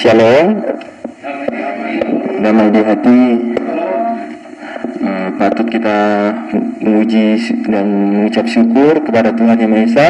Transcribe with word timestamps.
Shalom. 0.00 0.64
Damai 2.40 2.72
di 2.72 2.80
hati. 2.80 3.20
Uh, 5.04 5.28
Patut 5.36 5.68
kita 5.68 6.00
menguji 6.80 7.36
dan 7.68 8.08
mengucap 8.08 8.48
syukur 8.48 9.04
kepada 9.04 9.36
Tuhan 9.36 9.60
Yang 9.60 9.68
Maha 9.68 9.84
Esa. 9.84 10.08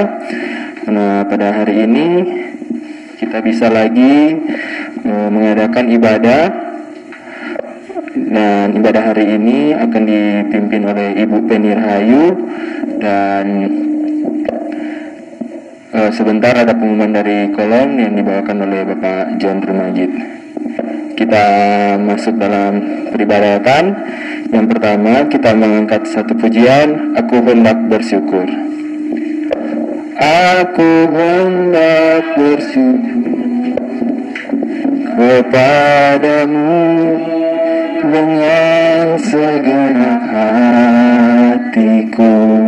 Karena 0.87 1.27
pada 1.27 1.47
hari 1.59 1.91
ini 1.91 2.07
kita 3.19 3.43
bisa 3.43 3.67
lagi 3.67 4.39
uh, 5.11 5.27
mengadakan 5.27 5.91
ibadah. 5.91 6.43
Dan 8.15 8.79
ibadah 8.79 9.11
hari 9.11 9.27
ini 9.27 9.75
akan 9.75 10.03
dipimpin 10.07 10.87
oleh 10.87 11.19
Ibu 11.19 11.51
Penir 11.51 11.83
Hayu 11.83 12.39
dan 13.03 13.47
Uh, 15.91 16.07
sebentar 16.15 16.55
ada 16.55 16.71
pengumuman 16.71 17.11
dari 17.11 17.51
kolom 17.51 17.99
yang 17.99 18.15
dibawakan 18.15 18.63
oleh 18.63 18.87
Bapak 18.95 19.43
John 19.43 19.59
Rumajid. 19.59 20.11
Kita 21.19 21.45
masuk 21.99 22.39
dalam 22.39 22.79
peribadatan. 23.11 23.99
Yang 24.55 24.67
pertama 24.71 25.27
kita 25.27 25.51
mengangkat 25.51 26.07
satu 26.07 26.39
pujian, 26.39 27.19
Aku 27.19 27.43
hendak 27.43 27.91
bersyukur. 27.91 28.47
Aku 30.15 30.91
hendak 31.11 32.39
bersyukur 32.39 33.41
kepadamu 35.21 36.79
dengan 37.99 39.19
segenap 39.19 40.23
hatiku. 41.59 42.60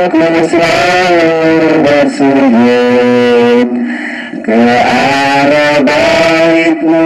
Aku 0.00 0.16
selalu 0.48 1.84
bersujud 1.84 3.68
ke 4.40 4.62
arah 4.80 5.84
baitmu 5.84 7.04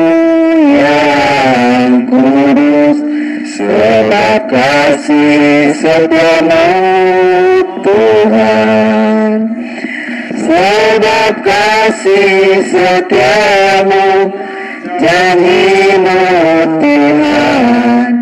yang 0.78 2.06
kudus 2.06 3.02
sebab 3.58 4.46
kasih 4.46 5.74
setiamu 5.74 6.70
Tuhan 7.82 9.38
sebab 10.38 11.34
kasih 11.42 12.62
setiamu 12.62 14.30
janjimu 15.02 16.22
Tuhan. 16.78 18.12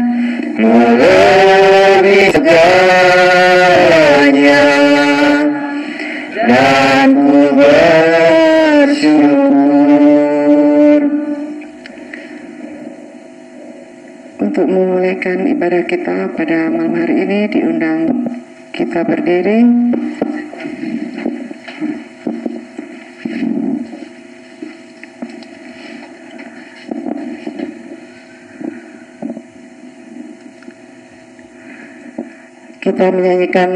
Melebihi 0.57 2.33
segalanya 2.33 3.42
Untuk 8.93 9.09
memulaikan 14.69 15.49
ibadah 15.49 15.89
kita 15.89 16.29
pada 16.37 16.69
malam 16.69 17.01
hari 17.01 17.25
ini 17.25 17.49
diundang 17.49 18.29
kita 18.77 19.01
berdiri. 19.09 19.65
Kita 32.77 33.09
menyanyikan 33.09 33.73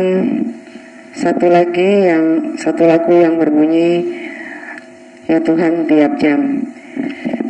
satu 1.17 1.49
lagi 1.49 2.05
yang 2.05 2.53
satu 2.61 2.85
lagu 2.85 3.17
yang 3.17 3.41
berbunyi 3.41 4.26
ya 5.27 5.43
Tuhan 5.43 5.91
tiap 5.91 6.15
jam. 6.23 6.63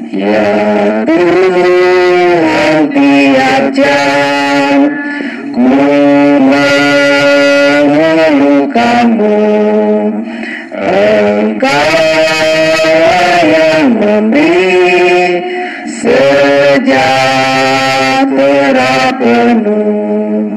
Ya 0.08 1.04
Tuhan 1.04 2.88
tiap 2.88 3.68
jam 3.76 4.88
ku 5.52 5.68
mengeluhkanmu. 6.40 9.36
Engkau 10.76 11.96
yang 13.44 14.00
memberi 14.00 15.44
sejahtera 16.00 16.80
penuh. 19.20 20.56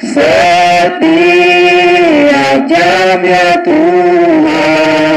Setiap 0.00 0.96
jam 2.68 3.20
ya 3.24 3.56
Tuhan 3.64 5.09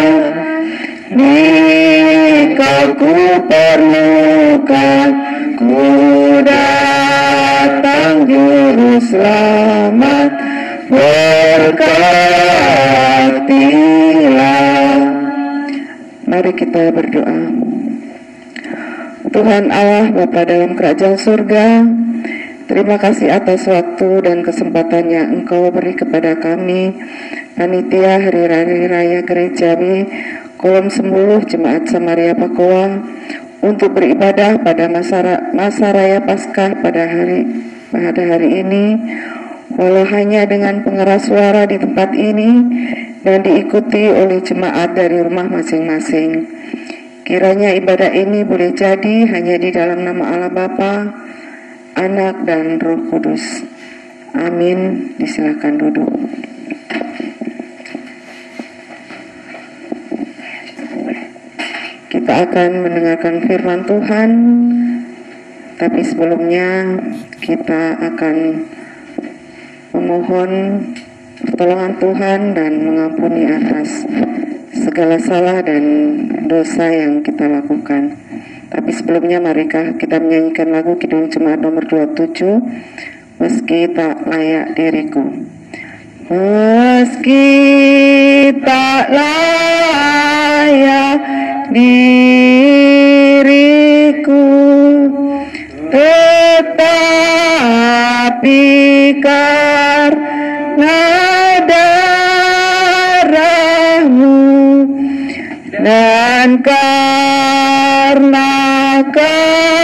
ku 2.98 3.42
perlukan 3.50 5.10
Ku 5.54 5.86
datang 6.46 8.26
juru 8.26 8.98
selamat. 8.98 10.32
Berkatilah 10.90 11.94
Mari 16.26 16.52
kita 16.58 16.90
berdoa. 16.90 17.54
Tuhan 19.34 19.74
Allah 19.74 20.14
Bapa 20.14 20.46
dalam 20.46 20.78
kerajaan 20.78 21.18
surga 21.18 21.82
Terima 22.70 22.96
kasih 23.02 23.34
atas 23.34 23.66
waktu 23.66 24.22
dan 24.24 24.46
kesempatan 24.46 25.10
yang 25.10 25.28
Engkau 25.42 25.74
beri 25.74 25.98
kepada 25.98 26.38
kami 26.38 26.94
Panitia 27.58 28.22
Hari 28.22 28.44
Raya 28.90 29.26
Gerejawi 29.26 30.06
Kolom 30.64 30.88
10 30.88 31.44
Jemaat 31.44 31.92
Samaria 31.92 32.32
Pakoa 32.40 32.96
untuk 33.60 34.00
beribadah 34.00 34.64
pada 34.64 34.88
masa, 34.88 35.52
masa 35.52 35.92
raya 35.92 36.24
Paskah 36.24 36.80
pada 36.80 37.04
hari 37.04 37.44
pada 37.92 38.24
hari 38.24 38.64
ini 38.64 38.96
walau 39.76 40.08
hanya 40.08 40.48
dengan 40.48 40.80
pengeras 40.88 41.28
suara 41.28 41.68
di 41.68 41.76
tempat 41.76 42.16
ini 42.16 42.64
dan 43.28 43.44
diikuti 43.44 44.08
oleh 44.08 44.40
jemaat 44.40 44.96
dari 44.96 45.20
rumah 45.20 45.52
masing-masing. 45.52 46.48
Kiranya 47.28 47.76
ibadah 47.76 48.16
ini 48.16 48.48
boleh 48.48 48.72
jadi 48.72 49.28
hanya 49.36 49.60
di 49.60 49.68
dalam 49.68 50.08
nama 50.08 50.32
Allah 50.32 50.48
Bapa, 50.48 51.12
Anak 52.00 52.48
dan 52.48 52.80
Roh 52.80 53.12
Kudus. 53.12 53.68
Amin. 54.32 55.12
Disilakan 55.20 55.76
duduk. 55.76 56.12
Kita 62.14 62.46
akan 62.46 62.86
mendengarkan 62.86 63.42
firman 63.50 63.90
Tuhan, 63.90 64.30
tapi 65.82 66.06
sebelumnya 66.06 67.02
kita 67.42 67.98
akan 67.98 68.62
memohon 69.98 70.52
pertolongan 71.42 71.98
Tuhan 71.98 72.54
dan 72.54 72.86
mengampuni 72.86 73.50
atas 73.50 74.06
segala 74.78 75.18
salah 75.26 75.66
dan 75.66 75.82
dosa 76.46 76.86
yang 76.94 77.26
kita 77.26 77.50
lakukan. 77.50 78.14
Tapi 78.70 78.94
sebelumnya 78.94 79.42
marikah 79.42 79.98
kita 79.98 80.22
menyanyikan 80.22 80.70
lagu 80.70 80.94
Kidung 81.02 81.34
Jemaat 81.34 81.62
nomor 81.62 81.86
27 81.86 83.38
Meski 83.38 83.86
tak 83.94 84.26
layak 84.26 84.74
diriku 84.74 85.22
Meski 86.26 87.46
tak 88.66 89.14
layak 89.14 90.14
diriku. 91.74 93.34
Tetapi 95.94 96.82
karena 99.22 101.02
darahmu 103.26 103.58
dan 105.82 106.62
karena 106.62 108.52
kau 109.14 109.83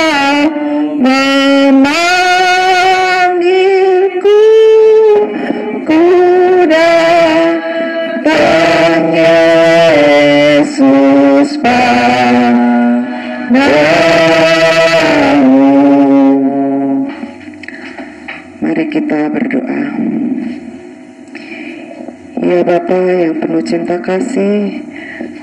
kita 18.90 19.30
berdoa. 19.30 19.82
Ya 22.40 22.66
Bapa 22.66 22.98
yang 22.98 23.38
penuh 23.38 23.62
cinta 23.62 24.00
kasih 24.02 24.82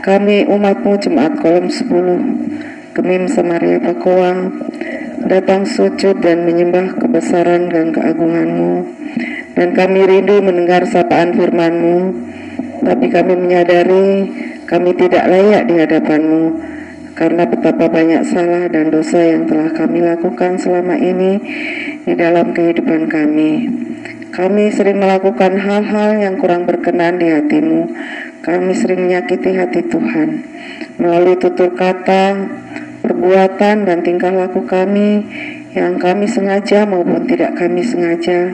Kami 0.03 0.49
umatmu 0.49 0.97
jemaat 0.99 1.39
kolom 1.39 1.71
10 1.71 2.97
Kemim 2.97 3.31
Samaria 3.31 3.79
Pakoa 3.79 4.51
Datang 5.27 5.63
sujud 5.67 6.19
dan 6.19 6.47
menyembah 6.47 6.99
kebesaran 7.03 7.67
dan 7.67 7.91
keagunganmu. 7.91 8.87
Dan 9.59 9.75
kami 9.75 10.07
rindu 10.07 10.39
mendengar 10.39 10.87
sapaan 10.87 11.35
firmanmu. 11.35 12.15
Tapi 12.87 13.07
kami 13.11 13.35
menyadari 13.35 14.31
kami 14.71 14.95
tidak 14.95 15.27
layak 15.27 15.67
di 15.67 15.75
hadapanmu 15.83 16.76
karena 17.17 17.49
betapa 17.49 17.89
banyak 17.89 18.29
salah 18.29 18.69
dan 18.69 18.93
dosa 18.93 19.25
yang 19.25 19.49
telah 19.49 19.73
kami 19.73 20.05
lakukan 20.05 20.61
selama 20.61 21.01
ini 21.01 21.41
di 22.05 22.13
dalam 22.13 22.53
kehidupan 22.53 23.09
kami. 23.09 23.53
Kami 24.37 24.69
sering 24.69 25.01
melakukan 25.01 25.57
hal-hal 25.57 26.21
yang 26.21 26.37
kurang 26.37 26.69
berkenan 26.69 27.17
di 27.17 27.33
hatimu. 27.33 27.89
Kami 28.45 28.71
sering 28.77 29.09
menyakiti 29.09 29.57
hati 29.57 29.81
Tuhan 29.89 30.45
melalui 31.01 31.41
tutur 31.41 31.73
kata, 31.73 32.37
perbuatan, 33.01 33.89
dan 33.89 34.05
tingkah 34.05 34.33
laku 34.37 34.69
kami 34.69 35.25
yang 35.73 35.97
kami 35.97 36.29
sengaja 36.29 36.85
maupun 36.85 37.25
tidak 37.25 37.57
kami 37.57 37.81
sengaja. 37.81 38.53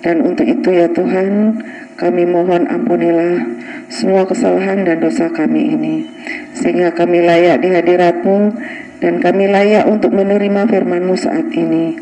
Dan 0.00 0.24
untuk 0.24 0.48
itu 0.48 0.72
ya 0.72 0.88
Tuhan, 0.88 1.60
kami 1.98 2.30
mohon 2.30 2.70
ampunilah 2.70 3.42
semua 3.90 4.22
kesalahan 4.22 4.86
dan 4.86 5.02
dosa 5.02 5.34
kami 5.34 5.74
ini. 5.74 6.06
Sehingga 6.54 6.94
kami 6.94 7.26
layak 7.26 7.58
di 7.58 7.74
hadiratmu 7.74 8.54
dan 9.02 9.18
kami 9.18 9.50
layak 9.50 9.82
untuk 9.90 10.14
menerima 10.14 10.70
firmanmu 10.70 11.18
saat 11.18 11.50
ini. 11.50 11.98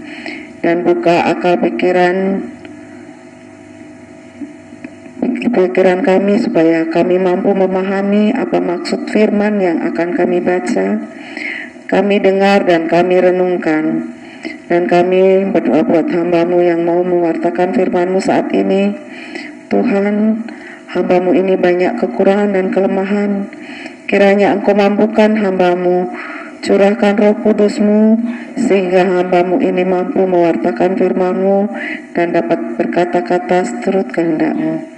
Dan 0.60 0.84
buka 0.84 1.32
akal 1.32 1.56
pikiran 1.64 2.44
pikiran 5.56 6.04
kami 6.04 6.36
supaya 6.36 6.84
kami 6.92 7.16
mampu 7.16 7.56
memahami 7.56 8.36
apa 8.36 8.60
maksud 8.60 9.08
firman 9.08 9.56
yang 9.56 9.80
akan 9.80 10.12
kami 10.12 10.44
baca, 10.44 11.00
kami 11.88 12.20
dengar 12.20 12.68
dan 12.68 12.84
kami 12.84 13.16
renungkan. 13.16 14.12
Dan 14.66 14.90
kami 14.90 15.46
berdoa 15.54 15.86
buat 15.86 16.10
hambamu 16.10 16.58
yang 16.58 16.82
mau 16.82 17.00
mewartakan 17.06 17.70
firmanmu 17.70 18.18
saat 18.18 18.50
ini. 18.50 18.98
Tuhan, 19.66 20.46
hambamu 20.90 21.34
ini 21.36 21.54
banyak 21.54 21.98
kekurangan 22.00 22.54
dan 22.54 22.72
kelemahan. 22.72 23.50
Kiranya 24.06 24.54
engkau 24.54 24.74
mampukan 24.74 25.34
hambamu 25.34 26.14
Curahkan 26.66 27.14
roh 27.14 27.36
kudusmu 27.46 28.18
sehingga 28.58 29.06
hambamu 29.06 29.62
ini 29.62 29.86
mampu 29.86 30.26
mewartakan 30.26 30.98
firmanmu 30.98 31.70
dan 32.10 32.34
dapat 32.34 32.80
berkata-kata 32.80 33.62
seturut 33.62 34.10
kehendakmu 34.10 34.95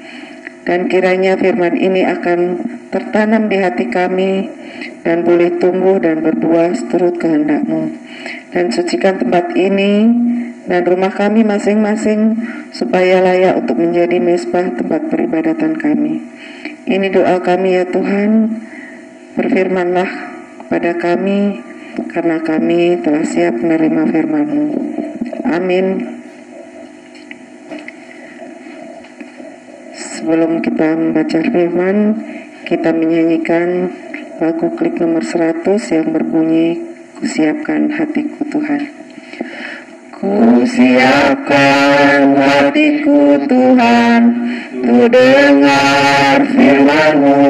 dan 0.69 0.85
kiranya 0.93 1.41
firman 1.41 1.81
ini 1.81 2.05
akan 2.05 2.61
tertanam 2.93 3.49
di 3.49 3.57
hati 3.57 3.89
kami 3.89 4.53
dan 5.01 5.25
boleh 5.25 5.57
tumbuh 5.57 5.97
dan 5.97 6.21
berbuah 6.21 6.77
seturut 6.77 7.17
kehendakmu. 7.17 7.97
Dan 8.53 8.69
sucikan 8.69 9.17
tempat 9.17 9.57
ini 9.57 10.05
dan 10.69 10.85
rumah 10.85 11.09
kami 11.09 11.41
masing-masing 11.41 12.37
supaya 12.77 13.25
layak 13.25 13.65
untuk 13.65 13.81
menjadi 13.81 14.21
mesbah 14.21 14.69
tempat 14.77 15.09
peribadatan 15.09 15.73
kami. 15.81 16.21
Ini 16.85 17.17
doa 17.17 17.41
kami 17.41 17.81
ya 17.81 17.89
Tuhan, 17.89 18.61
berfirmanlah 19.41 20.11
pada 20.69 21.01
kami 21.01 21.65
karena 22.13 22.45
kami 22.45 23.01
telah 23.01 23.25
siap 23.25 23.57
menerima 23.57 24.03
firman-Mu. 24.13 24.67
Amin. 25.49 26.18
Sebelum 30.29 30.61
kita 30.61 30.93
membaca 30.93 31.41
firman, 31.41 32.21
kita 32.69 32.93
menyanyikan 32.93 33.89
lagu 34.37 34.69
klik 34.77 35.01
nomor 35.01 35.25
100 35.25 35.65
yang 35.89 36.13
berbunyi 36.13 36.85
Kusiapkan 37.17 37.89
hatiku 37.89 38.45
Tuhan. 38.53 38.93
Kusiapkan 40.13 42.37
hatiku 42.37 43.41
Tuhan 43.49 44.21
Untuk 44.85 45.17
dengar 45.17 46.45
firmanmu 46.45 47.41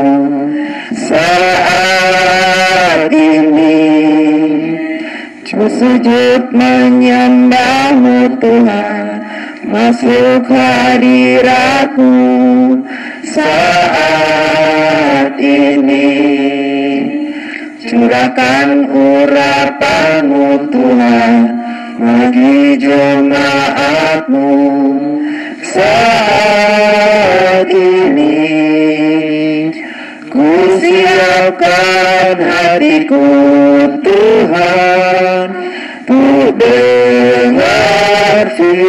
Saat 0.94 3.10
ini 3.10 3.90
Ku 5.42 5.66
sujud 5.66 6.54
menyembahmu 6.54 8.38
Tuhan 8.38 9.17
masuk 9.68 10.48
hadiratmu 10.48 12.24
saat 13.36 14.16
ini. 15.36 16.08
Curahkan 17.88 18.88
urapanmu 18.88 20.72
Tuhan 20.72 21.32
bagi 22.00 22.80
jemaatmu 22.80 24.52
saat 25.76 27.68
ini. 27.68 28.40
Ku 30.28 30.48
siapkan 30.80 32.36
hatiku 32.40 33.24
Tuhan 34.04 35.48
untuk 36.08 36.56
dengar 36.56 38.52
firman-Mu 38.56 38.88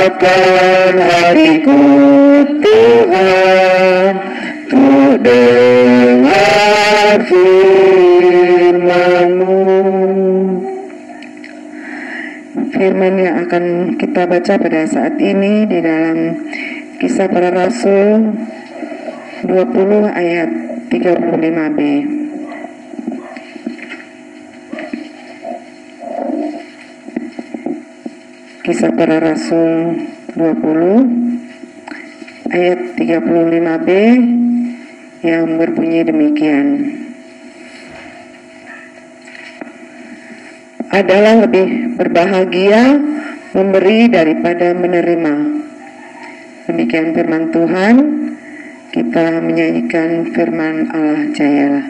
siapkan 0.00 0.96
hatiku 0.96 1.76
Tuhan 2.64 4.16
untuk 4.72 5.20
dengar 5.20 7.20
firman-Mu 7.28 9.60
firman 12.72 13.14
yang 13.20 13.44
akan 13.44 13.92
kita 14.00 14.24
baca 14.24 14.56
pada 14.56 14.88
saat 14.88 15.20
ini 15.20 15.68
di 15.68 15.84
dalam 15.84 16.48
kisah 16.96 17.28
para 17.28 17.52
rasul 17.52 18.40
20 19.44 19.52
ayat 20.16 20.48
35b. 20.88 22.19
Kisah 28.70 28.94
para 28.94 29.18
Rasul 29.18 29.98
20 30.38 32.54
ayat 32.54 32.94
35b 32.94 33.88
yang 35.26 35.58
berbunyi 35.58 36.06
demikian. 36.06 36.66
Adalah 40.86 41.50
lebih 41.50 41.98
berbahagia 41.98 42.94
memberi 43.58 44.06
daripada 44.06 44.70
menerima. 44.70 45.34
Demikian 46.70 47.10
firman 47.10 47.50
Tuhan. 47.50 47.94
Kita 48.94 49.50
menyanyikan 49.50 50.30
firman 50.30 50.94
Allah 50.94 51.26
Jayalah. 51.34 51.86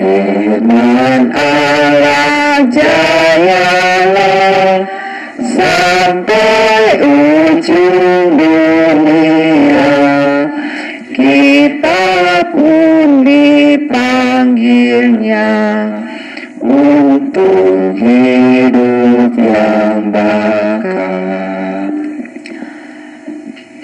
Firman 0.00 1.28
Allah 1.36 2.64
Jayalah 2.72 5.01
sampai 5.38 6.98
ujung 7.00 8.36
dunia. 8.36 9.88
Kita 11.12 12.40
pun 12.52 13.24
dipanggilnya 13.24 15.48
untuk 16.60 17.96
hidup 17.96 19.32
yang 19.36 20.12
bakat. 20.12 21.92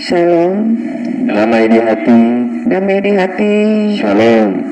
Shalom. 0.00 0.76
Damai 1.28 1.68
di 1.68 1.80
hati. 1.84 2.20
Damai 2.64 3.04
di 3.04 3.12
hati. 3.12 3.52
Shalom. 4.00 4.64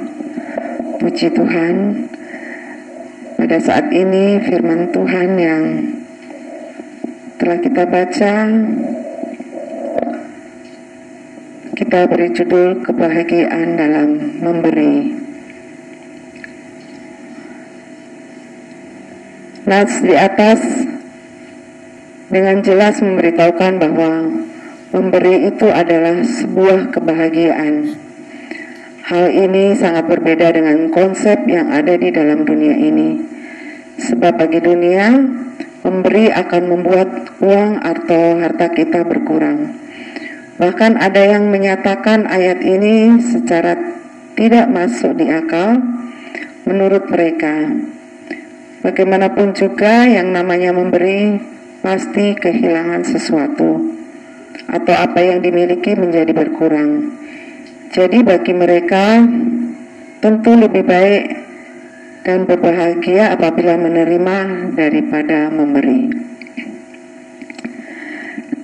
Puji 0.97 1.29
Tuhan. 1.29 2.09
Pada 3.37 3.61
saat 3.61 3.93
ini 3.93 4.41
firman 4.41 4.97
Tuhan 4.97 5.37
yang 5.37 5.93
telah 7.37 7.61
kita 7.61 7.85
baca 7.85 8.35
kita 11.77 12.09
beri 12.09 12.33
judul 12.33 12.81
kebahagiaan 12.81 13.77
dalam 13.77 14.09
memberi. 14.41 14.97
Nats 19.69 20.01
di 20.01 20.17
atas 20.17 20.65
dengan 22.33 22.65
jelas 22.65 23.05
memberitahukan 23.05 23.73
bahwa 23.85 24.13
memberi 24.97 25.53
itu 25.53 25.69
adalah 25.69 26.25
sebuah 26.25 26.89
kebahagiaan. 26.97 28.01
Hal 29.07 29.29
ini 29.29 29.77
sangat 29.77 30.09
berbeda 30.09 30.57
dengan 30.57 30.89
konsep 30.89 31.45
yang 31.45 31.69
ada 31.69 32.01
di 32.01 32.09
dalam 32.09 32.49
dunia 32.49 32.75
ini. 32.81 33.21
Sebab 34.01 34.41
bagi 34.41 34.65
dunia, 34.65 35.13
memberi 35.87 36.35
akan 36.35 36.63
membuat 36.67 37.39
uang 37.39 37.79
atau 37.79 38.43
harta 38.43 38.67
kita 38.75 39.07
berkurang. 39.07 39.79
Bahkan 40.59 40.99
ada 40.99 41.23
yang 41.23 41.47
menyatakan 41.47 42.27
ayat 42.27 42.59
ini 42.67 43.23
secara 43.23 43.79
tidak 44.35 44.67
masuk 44.67 45.15
di 45.15 45.31
akal 45.31 45.79
menurut 46.67 47.07
mereka. 47.07 47.71
Bagaimanapun 48.83 49.55
juga 49.55 50.11
yang 50.11 50.35
namanya 50.35 50.75
memberi 50.75 51.39
pasti 51.87 52.35
kehilangan 52.35 53.07
sesuatu 53.07 53.79
atau 54.67 54.95
apa 54.95 55.23
yang 55.23 55.39
dimiliki 55.39 55.95
menjadi 55.95 56.35
berkurang. 56.35 57.15
Jadi 57.95 58.27
bagi 58.27 58.51
mereka 58.51 59.23
tentu 60.19 60.59
lebih 60.59 60.83
baik 60.83 61.46
dan 62.27 62.43
berbahagia 62.43 63.39
apabila 63.39 63.79
menerima 63.79 64.39
daripada 64.75 65.47
memberi. 65.47 66.11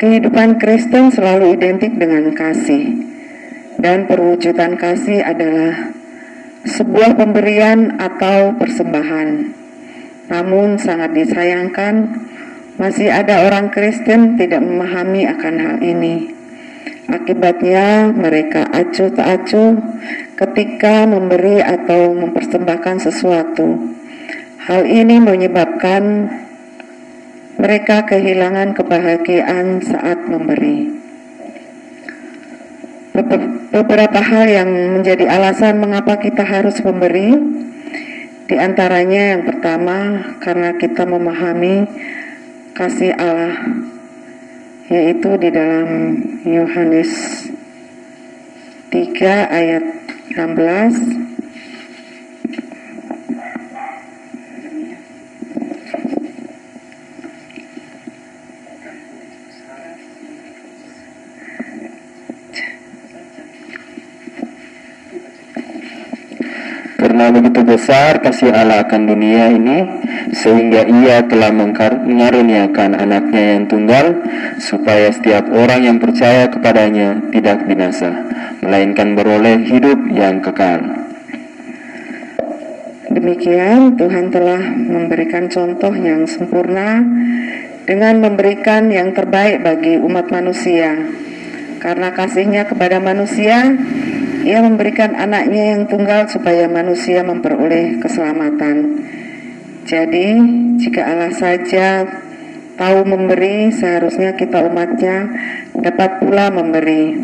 Kehidupan 0.03 0.59
Kristen 0.59 1.15
selalu 1.15 1.55
identik 1.55 1.95
dengan 1.95 2.35
kasih 2.35 3.07
dan 3.79 4.11
perwujudan 4.11 4.75
kasih 4.75 5.23
adalah 5.23 5.95
sebuah 6.67 7.15
pemberian 7.15 8.03
atau 8.03 8.59
persembahan. 8.59 9.55
Namun 10.27 10.83
sangat 10.83 11.15
disayangkan 11.15 12.19
masih 12.83 13.15
ada 13.15 13.47
orang 13.47 13.71
Kristen 13.71 14.35
tidak 14.35 14.59
memahami 14.59 15.23
akan 15.31 15.55
hal 15.63 15.77
ini. 15.79 16.42
Akibatnya 17.11 18.15
mereka 18.15 18.63
acuh 18.71 19.11
tak 19.11 19.43
acuh 19.43 19.75
ketika 20.39 21.03
memberi 21.03 21.59
atau 21.59 22.15
mempersembahkan 22.15 22.97
sesuatu. 23.03 23.91
Hal 24.63 24.87
ini 24.87 25.19
menyebabkan 25.19 26.31
mereka 27.59 28.07
kehilangan 28.07 28.79
kebahagiaan 28.79 29.83
saat 29.83 30.23
memberi. 30.31 30.95
Beberapa 33.73 34.21
hal 34.21 34.47
yang 34.47 34.71
menjadi 35.01 35.27
alasan 35.27 35.83
mengapa 35.83 36.21
kita 36.23 36.45
harus 36.45 36.79
memberi, 36.85 37.35
di 38.47 38.57
antaranya 38.61 39.37
yang 39.37 39.43
pertama 39.49 40.29
karena 40.45 40.77
kita 40.77 41.09
memahami 41.09 41.89
kasih 42.77 43.17
Allah 43.17 43.57
yaitu 44.93 45.41
di 45.41 45.49
dalam 45.49 46.21
Yohanes 46.45 47.09
3 48.93 49.25
ayat 49.49 49.85
16 50.37 51.32
Karena 67.13 67.29
begitu 67.29 67.61
besar 67.61 68.25
kasih 68.25 68.57
Allah 68.57 68.89
akan 68.89 69.05
dunia 69.05 69.53
ini 69.53 69.85
Sehingga 70.33 70.89
ia 70.89 71.21
telah 71.29 71.53
mengaruniakan 71.53 72.97
anaknya 72.97 73.53
yang 73.53 73.69
tunggal 73.69 74.17
Supaya 74.57 75.13
setiap 75.13 75.45
orang 75.53 75.85
yang 75.85 76.01
percaya 76.01 76.49
kepadanya 76.49 77.21
tidak 77.29 77.69
binasa 77.69 78.17
Melainkan 78.65 79.13
beroleh 79.13 79.61
hidup 79.61 80.09
yang 80.09 80.41
kekal. 80.41 80.81
Demikian 83.13 84.01
Tuhan 84.01 84.33
telah 84.33 84.73
memberikan 84.73 85.53
contoh 85.53 85.93
yang 85.93 86.25
sempurna 86.25 87.05
Dengan 87.85 88.25
memberikan 88.25 88.89
yang 88.89 89.13
terbaik 89.13 89.61
bagi 89.61 90.01
umat 90.01 90.33
manusia. 90.33 90.97
Karena 91.77 92.09
kasihnya 92.17 92.65
kepada 92.65 93.05
manusia 93.05 93.77
ia 94.43 94.59
memberikan 94.59 95.15
anaknya 95.15 95.79
yang 95.79 95.87
tunggal 95.87 96.27
supaya 96.27 96.67
manusia 96.67 97.23
memperoleh 97.23 98.03
keselamatan. 98.03 99.07
Jadi, 99.87 100.29
jika 100.83 101.03
Allah 101.07 101.31
saja 101.35 102.07
tahu 102.75 103.07
memberi, 103.07 103.71
seharusnya 103.71 104.35
kita 104.35 104.67
umatnya 104.67 105.31
dapat 105.79 106.19
pula 106.23 106.51
memberi. 106.51 107.15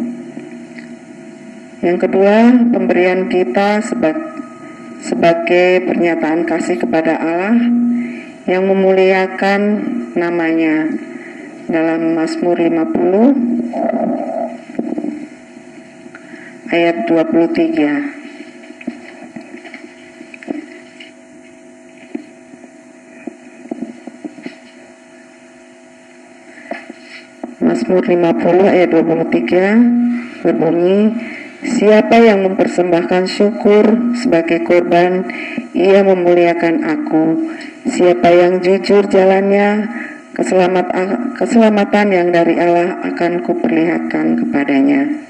Yang 1.83 1.99
kedua, 2.07 2.51
pemberian 2.75 3.31
kita 3.31 3.83
sebagai 5.03 5.87
pernyataan 5.87 6.43
kasih 6.47 6.83
kepada 6.83 7.19
Allah 7.19 7.55
yang 8.51 8.67
memuliakan 8.67 9.61
namanya 10.19 10.91
dalam 11.71 12.19
Mazmur 12.19 12.59
50 12.59 14.38
ayat 16.69 17.09
23. 17.09 18.19
Mazmur 27.59 28.05
50 28.05 28.65
ayat 28.65 28.91
23 28.93 30.45
berbunyi 30.45 31.01
Siapa 31.59 32.23
yang 32.23 32.47
mempersembahkan 32.47 33.27
syukur 33.27 34.15
sebagai 34.15 34.63
korban 34.63 35.27
ia 35.75 36.01
memuliakan 36.07 36.87
aku 36.87 37.51
Siapa 37.89 38.31
yang 38.31 38.63
jujur 38.63 39.05
jalannya 39.11 39.91
keselamatan 41.35 42.07
yang 42.15 42.31
dari 42.31 42.57
Allah 42.57 43.03
akan 43.05 43.43
kuperlihatkan 43.43 44.39
kepadanya 44.39 45.28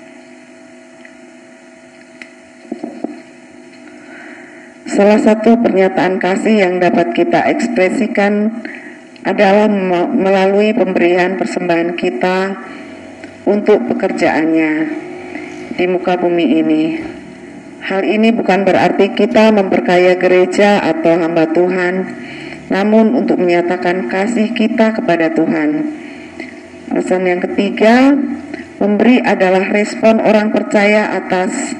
Salah 4.89 5.21
satu 5.21 5.61
pernyataan 5.61 6.17
kasih 6.17 6.65
yang 6.65 6.81
dapat 6.81 7.13
kita 7.13 7.45
ekspresikan 7.45 8.65
adalah 9.21 9.69
melalui 10.09 10.73
pemberian 10.73 11.37
persembahan 11.37 11.93
kita 11.93 12.57
untuk 13.45 13.85
pekerjaannya 13.85 14.73
di 15.77 15.85
muka 15.85 16.17
bumi 16.17 16.47
ini. 16.65 16.85
Hal 17.85 18.01
ini 18.01 18.33
bukan 18.33 18.65
berarti 18.65 19.13
kita 19.13 19.53
memperkaya 19.53 20.17
gereja 20.17 20.81
atau 20.81 21.21
hamba 21.21 21.53
Tuhan, 21.53 21.95
namun 22.73 23.13
untuk 23.13 23.37
menyatakan 23.37 24.09
kasih 24.09 24.57
kita 24.57 24.97
kepada 24.97 25.37
Tuhan. 25.37 25.85
Alasan 26.89 27.29
yang 27.29 27.45
ketiga, 27.45 28.17
memberi 28.81 29.21
adalah 29.21 29.69
respon 29.69 30.25
orang 30.25 30.49
percaya 30.49 31.13
atas 31.13 31.77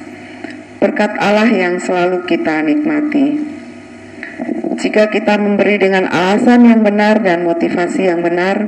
berkat 0.79 1.19
Allah 1.19 1.51
yang 1.51 1.75
selalu 1.77 2.23
kita 2.23 2.63
nikmati. 2.63 3.35
Jika 4.79 5.11
kita 5.11 5.35
memberi 5.35 5.75
dengan 5.75 6.07
alasan 6.07 6.63
yang 6.63 6.81
benar 6.87 7.19
dan 7.19 7.43
motivasi 7.43 8.07
yang 8.07 8.23
benar, 8.23 8.63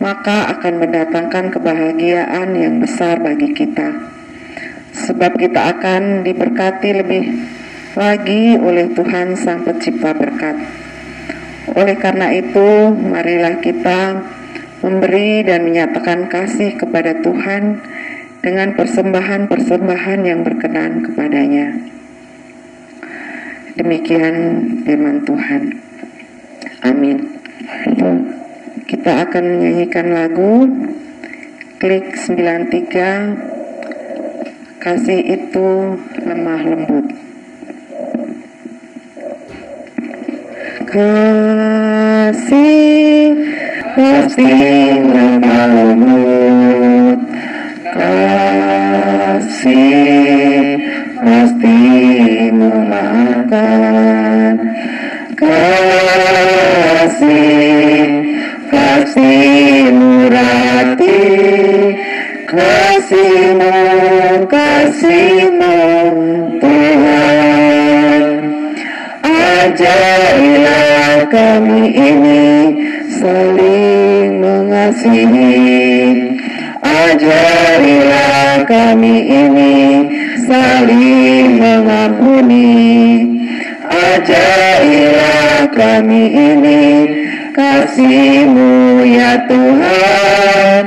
maka 0.00 0.48
akan 0.56 0.80
mendatangkan 0.80 1.52
kebahagiaan 1.52 2.56
yang 2.56 2.80
besar 2.80 3.20
bagi 3.20 3.52
kita. 3.52 4.16
Sebab 4.96 5.36
kita 5.36 5.76
akan 5.76 6.24
diberkati 6.24 6.90
lebih 7.04 7.24
lagi 7.92 8.56
oleh 8.56 8.96
Tuhan 8.96 9.36
Sang 9.36 9.60
Pencipta 9.60 10.16
berkat. 10.16 10.56
Oleh 11.76 12.00
karena 12.00 12.32
itu, 12.32 12.96
marilah 12.96 13.60
kita 13.60 14.24
memberi 14.80 15.44
dan 15.44 15.68
menyatakan 15.68 16.32
kasih 16.32 16.80
kepada 16.80 17.20
Tuhan 17.20 17.84
dengan 18.46 18.78
persembahan-persembahan 18.78 20.20
yang 20.22 20.46
berkenan 20.46 21.02
kepadanya. 21.02 21.74
Demikian 23.74 24.34
firman 24.86 25.26
Tuhan. 25.26 25.74
Amin. 26.86 27.42
Kita 28.86 29.26
akan 29.26 29.58
menyanyikan 29.58 30.14
lagu 30.14 30.70
Klik 31.82 32.14
93 32.14 34.78
Kasih 34.78 35.26
itu 35.26 35.98
lemah 36.22 36.62
lembut. 36.62 37.10
Kasih 40.86 42.62
pasti 43.98 44.46
lemah 45.02 45.66
lembut 45.74 47.15
kasih 47.98 49.68
pasti 51.20 51.76
memakan 52.52 54.56
kasih 57.06 58.06
pasti 58.70 59.34
murati. 59.92 61.18
Kasihmu 62.46 63.74
kasihmu 64.46 65.76
Tuhan. 66.62 68.22
Ajarilah 69.66 71.26
kami 71.26 71.90
ini 71.90 72.46
saling 73.18 74.38
mengasihi. 74.40 76.25
Ajarilah 77.16 78.68
kami 78.68 79.24
ini 79.24 79.76
saling 80.44 81.56
mengampuni. 81.56 82.76
Ajarilah 83.88 85.64
kami 85.72 86.28
ini 86.28 86.84
kasihmu 87.56 89.00
ya 89.08 89.48
Tuhan. 89.48 90.82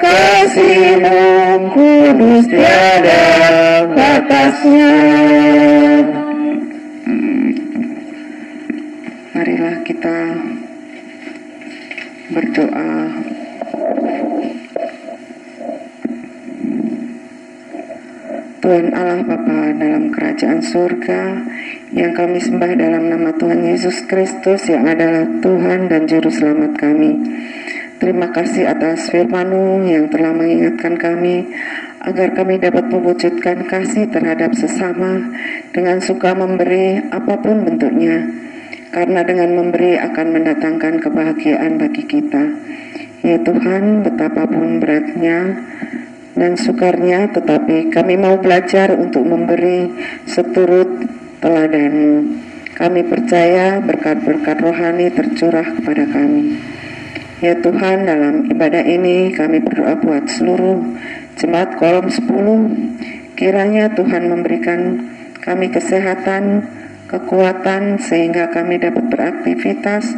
Kasihmu 0.00 1.20
kudus 1.76 2.48
tiada 2.48 3.84
batasnya. 3.92 4.92
Marilah 9.36 9.76
kita 9.84 10.16
berdoa 12.32 13.13
Tuhan 18.64 18.96
Allah 18.96 19.20
Bapa 19.28 19.76
dalam 19.76 20.08
kerajaan 20.08 20.64
surga 20.64 21.36
yang 21.92 22.16
kami 22.16 22.40
sembah 22.40 22.72
dalam 22.80 23.12
nama 23.12 23.36
Tuhan 23.36 23.60
Yesus 23.60 24.08
Kristus 24.08 24.72
yang 24.72 24.88
adalah 24.88 25.28
Tuhan 25.44 25.92
dan 25.92 26.08
Juru 26.08 26.32
Selamat 26.32 26.72
kami. 26.72 27.12
Terima 28.00 28.32
kasih 28.32 28.64
atas 28.64 29.12
firman 29.12 29.52
yang 29.84 30.08
telah 30.08 30.32
mengingatkan 30.32 30.96
kami 30.96 31.44
agar 32.08 32.32
kami 32.32 32.56
dapat 32.56 32.88
mewujudkan 32.88 33.68
kasih 33.68 34.08
terhadap 34.08 34.56
sesama 34.56 35.28
dengan 35.76 36.00
suka 36.00 36.32
memberi 36.32 37.04
apa 37.12 37.36
pun 37.44 37.68
bentuknya. 37.68 38.32
Karena 38.96 39.28
dengan 39.28 39.60
memberi 39.60 40.00
akan 40.00 40.40
mendatangkan 40.40 41.04
kebahagiaan 41.04 41.76
bagi 41.76 42.08
kita. 42.08 42.48
Ya 43.28 43.36
Tuhan, 43.44 44.08
betapapun 44.08 44.80
beratnya, 44.80 45.52
dan 46.34 46.58
sukarnya, 46.58 47.30
tetapi 47.30 47.94
kami 47.94 48.18
mau 48.18 48.38
belajar 48.42 48.94
untuk 48.98 49.22
memberi 49.22 49.90
seturut 50.26 51.06
teladanmu. 51.38 52.42
Kami 52.74 53.06
percaya 53.06 53.78
berkat-berkat 53.78 54.58
rohani 54.58 55.06
tercurah 55.14 55.78
kepada 55.78 56.10
kami. 56.10 56.58
Ya 57.38 57.54
Tuhan, 57.62 58.02
dalam 58.02 58.50
ibadah 58.50 58.82
ini 58.82 59.30
kami 59.30 59.62
berdoa 59.62 59.94
buat 60.02 60.26
seluruh 60.26 60.82
jemaat 61.38 61.78
kolom 61.78 62.10
10. 62.10 63.38
Kiranya 63.38 63.94
Tuhan 63.94 64.26
memberikan 64.26 65.06
kami 65.38 65.70
kesehatan, 65.70 66.66
kekuatan, 67.06 68.02
sehingga 68.02 68.50
kami 68.50 68.82
dapat 68.82 69.06
beraktivitas 69.06 70.10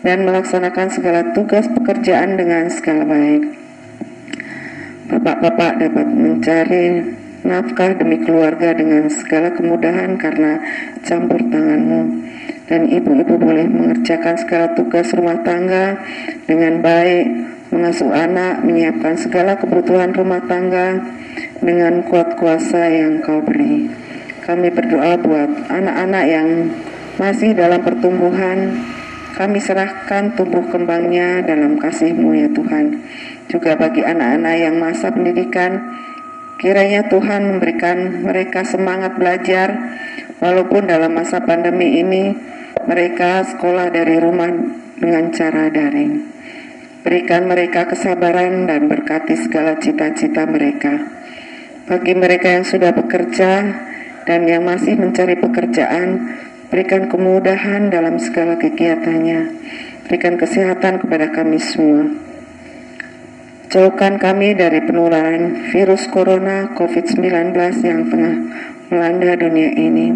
dan 0.00 0.24
melaksanakan 0.24 0.88
segala 0.88 1.36
tugas 1.36 1.68
pekerjaan 1.68 2.40
dengan 2.40 2.72
segala 2.72 3.04
baik 3.04 3.59
bapak-bapak 5.10 5.82
dapat 5.82 6.06
mencari 6.06 7.02
nafkah 7.42 7.98
demi 7.98 8.22
keluarga 8.22 8.70
dengan 8.70 9.10
segala 9.10 9.50
kemudahan 9.50 10.14
karena 10.14 10.62
campur 11.02 11.42
tanganmu. 11.50 12.30
Dan 12.70 12.86
ibu-ibu 12.86 13.34
boleh 13.34 13.66
mengerjakan 13.66 14.38
segala 14.38 14.70
tugas 14.78 15.10
rumah 15.10 15.42
tangga 15.42 15.98
dengan 16.46 16.78
baik 16.78 17.26
mengasuh 17.74 18.14
anak 18.14 18.62
menyiapkan 18.62 19.18
segala 19.18 19.58
kebutuhan 19.58 20.14
rumah 20.14 20.42
tangga 20.46 21.02
dengan 21.58 22.06
kuat 22.06 22.38
kuasa 22.38 22.86
yang 22.86 23.18
kau 23.26 23.42
beri. 23.42 23.90
Kami 24.46 24.70
berdoa 24.70 25.18
buat 25.18 25.50
anak-anak 25.66 26.24
yang 26.30 26.48
masih 27.18 27.58
dalam 27.58 27.82
pertumbuhan 27.82 28.78
kami 29.34 29.58
serahkan 29.62 30.34
tubuh 30.38 30.66
kembangnya 30.70 31.42
dalam 31.44 31.78
kasihmu 31.78 32.34
ya 32.34 32.48
Tuhan 32.50 33.00
juga 33.50 33.74
bagi 33.74 34.06
anak-anak 34.06 34.54
yang 34.56 34.78
masa 34.78 35.10
pendidikan. 35.10 35.98
Kiranya 36.62 37.08
Tuhan 37.10 37.56
memberikan 37.56 38.22
mereka 38.22 38.62
semangat 38.62 39.16
belajar, 39.16 39.74
walaupun 40.38 40.86
dalam 40.86 41.10
masa 41.10 41.42
pandemi 41.42 41.98
ini 41.98 42.36
mereka 42.84 43.42
sekolah 43.42 43.90
dari 43.90 44.20
rumah 44.20 44.52
dengan 45.00 45.32
cara 45.32 45.72
daring. 45.72 46.30
Berikan 47.00 47.48
mereka 47.48 47.88
kesabaran 47.88 48.68
dan 48.68 48.92
berkati 48.92 49.34
segala 49.40 49.80
cita-cita 49.80 50.44
mereka. 50.44 51.00
Bagi 51.88 52.12
mereka 52.12 52.60
yang 52.60 52.68
sudah 52.68 52.92
bekerja 52.92 53.52
dan 54.28 54.44
yang 54.44 54.62
masih 54.68 55.00
mencari 55.00 55.40
pekerjaan, 55.40 56.36
berikan 56.70 57.10
kemudahan 57.10 57.90
dalam 57.90 58.16
segala 58.22 58.56
kegiatannya. 58.56 59.40
Berikan 60.06 60.38
kesehatan 60.38 61.02
kepada 61.02 61.30
kami 61.34 61.58
semua. 61.58 62.10
Jauhkan 63.70 64.18
kami 64.18 64.58
dari 64.58 64.82
penularan 64.82 65.70
virus 65.70 66.10
corona 66.10 66.74
COVID-19 66.74 67.54
yang 67.86 68.10
tengah 68.10 68.34
melanda 68.90 69.38
dunia 69.38 69.70
ini, 69.78 70.10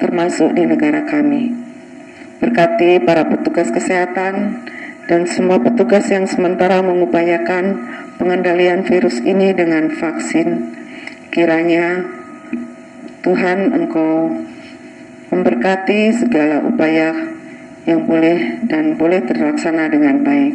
termasuk 0.00 0.56
di 0.56 0.64
negara 0.64 1.04
kami. 1.04 1.52
Berkati 2.40 3.04
para 3.04 3.28
petugas 3.28 3.68
kesehatan 3.68 4.64
dan 5.04 5.28
semua 5.28 5.60
petugas 5.60 6.08
yang 6.08 6.24
sementara 6.24 6.80
mengupayakan 6.80 7.84
pengendalian 8.16 8.80
virus 8.88 9.20
ini 9.20 9.52
dengan 9.52 9.92
vaksin. 9.92 10.72
Kiranya 11.28 12.00
Tuhan 13.20 13.76
Engkau 13.76 14.32
memberkati 15.32 16.12
segala 16.12 16.60
upaya 16.60 17.16
yang 17.88 18.04
boleh 18.04 18.60
dan 18.68 19.00
boleh 19.00 19.24
terlaksana 19.24 19.88
dengan 19.88 20.20
baik. 20.20 20.54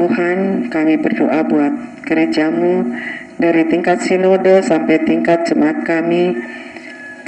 Tuhan, 0.00 0.68
kami 0.72 0.96
berdoa 0.96 1.44
buat 1.44 1.74
gerejamu 2.08 2.96
dari 3.36 3.68
tingkat 3.68 4.00
sinode 4.00 4.64
sampai 4.64 5.04
tingkat 5.04 5.44
jemaat 5.44 5.84
kami, 5.84 6.32